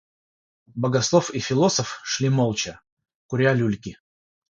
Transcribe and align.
Богослов 0.73 1.29
и 1.29 1.37
философ 1.37 1.99
шли 2.03 2.29
молча, 2.29 2.79
куря 3.27 3.53
люльки. 3.53 3.99